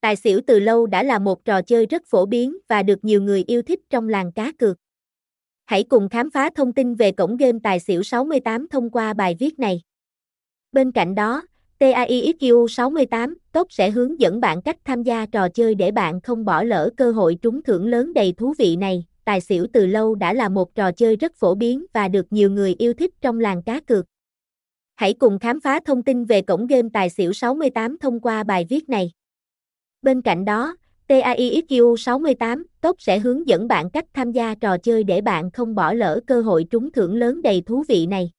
Tài 0.00 0.16
xỉu 0.16 0.40
từ 0.46 0.60
lâu 0.60 0.86
đã 0.86 1.02
là 1.02 1.18
một 1.18 1.44
trò 1.44 1.62
chơi 1.62 1.86
rất 1.86 2.02
phổ 2.06 2.26
biến 2.26 2.56
và 2.68 2.82
được 2.82 3.04
nhiều 3.04 3.22
người 3.22 3.44
yêu 3.46 3.62
thích 3.62 3.80
trong 3.90 4.08
làng 4.08 4.32
cá 4.32 4.52
cược. 4.58 4.76
Hãy 5.66 5.84
cùng 5.84 6.08
khám 6.08 6.30
phá 6.30 6.50
thông 6.54 6.72
tin 6.72 6.94
về 6.94 7.12
cổng 7.12 7.36
game 7.36 7.58
tài 7.62 7.80
xỉu 7.80 8.02
68 8.02 8.68
thông 8.68 8.90
qua 8.90 9.12
bài 9.12 9.36
viết 9.38 9.58
này. 9.58 9.82
Bên 10.72 10.92
cạnh 10.92 11.14
đó, 11.14 11.42
TAIXQ 11.78 12.66
68 12.66 13.38
Top 13.52 13.72
sẽ 13.72 13.90
hướng 13.90 14.20
dẫn 14.20 14.40
bạn 14.40 14.62
cách 14.62 14.76
tham 14.84 15.02
gia 15.02 15.26
trò 15.26 15.48
chơi 15.48 15.74
để 15.74 15.90
bạn 15.90 16.20
không 16.20 16.44
bỏ 16.44 16.62
lỡ 16.62 16.90
cơ 16.96 17.12
hội 17.12 17.38
trúng 17.42 17.62
thưởng 17.62 17.88
lớn 17.88 18.14
đầy 18.14 18.32
thú 18.32 18.54
vị 18.58 18.76
này. 18.76 19.04
Tài 19.24 19.40
xỉu 19.40 19.66
từ 19.72 19.86
lâu 19.86 20.14
đã 20.14 20.32
là 20.32 20.48
một 20.48 20.74
trò 20.74 20.92
chơi 20.92 21.16
rất 21.16 21.32
phổ 21.36 21.54
biến 21.54 21.86
và 21.92 22.08
được 22.08 22.26
nhiều 22.30 22.50
người 22.50 22.74
yêu 22.78 22.92
thích 22.94 23.14
trong 23.20 23.40
làng 23.40 23.62
cá 23.62 23.80
cược. 23.80 24.06
Hãy 24.96 25.14
cùng 25.14 25.38
khám 25.38 25.60
phá 25.60 25.80
thông 25.84 26.02
tin 26.02 26.24
về 26.24 26.42
cổng 26.42 26.66
game 26.66 26.88
tài 26.92 27.10
xỉu 27.10 27.32
68 27.32 27.98
thông 27.98 28.20
qua 28.20 28.42
bài 28.42 28.66
viết 28.68 28.88
này. 28.88 29.12
Bên 30.02 30.22
cạnh 30.22 30.44
đó, 30.44 30.76
TAIXQ 31.08 31.96
68 31.96 32.66
Top 32.80 32.96
sẽ 33.00 33.18
hướng 33.18 33.48
dẫn 33.48 33.68
bạn 33.68 33.90
cách 33.90 34.04
tham 34.14 34.32
gia 34.32 34.54
trò 34.54 34.78
chơi 34.78 35.04
để 35.04 35.20
bạn 35.20 35.50
không 35.50 35.74
bỏ 35.74 35.92
lỡ 35.92 36.20
cơ 36.26 36.40
hội 36.40 36.64
trúng 36.70 36.92
thưởng 36.92 37.16
lớn 37.16 37.42
đầy 37.42 37.62
thú 37.66 37.84
vị 37.88 38.06
này. 38.06 38.30